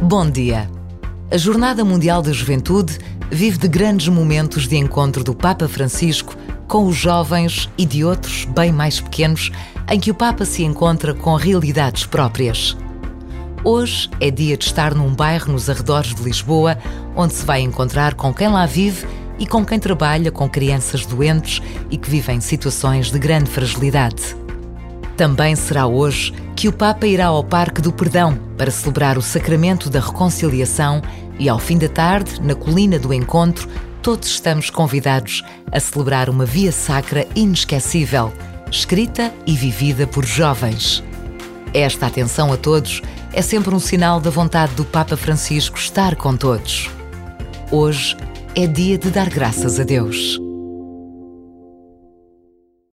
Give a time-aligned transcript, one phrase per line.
[0.00, 0.70] Bom dia.
[1.30, 2.98] A Jornada Mundial da Juventude
[3.30, 6.34] vive de grandes momentos de encontro do Papa Francisco
[6.66, 9.50] com os jovens e de outros bem mais pequenos,
[9.90, 12.74] em que o Papa se encontra com realidades próprias.
[13.62, 16.78] Hoje é dia de estar num bairro nos arredores de Lisboa,
[17.14, 19.06] onde se vai encontrar com quem lá vive
[19.42, 24.36] e com quem trabalha com crianças doentes e que vivem situações de grande fragilidade.
[25.16, 29.90] Também será hoje que o Papa irá ao Parque do Perdão para celebrar o sacramento
[29.90, 31.02] da reconciliação
[31.40, 33.68] e, ao fim da tarde, na Colina do Encontro,
[34.00, 38.32] todos estamos convidados a celebrar uma via sacra inesquecível,
[38.70, 41.02] escrita e vivida por jovens.
[41.74, 46.36] Esta atenção a todos é sempre um sinal da vontade do Papa Francisco estar com
[46.36, 46.88] todos.
[47.72, 48.16] Hoje
[48.54, 50.38] é dia de dar graças a Deus.